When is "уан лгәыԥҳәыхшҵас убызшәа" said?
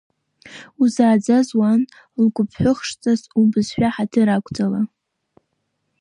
1.59-3.89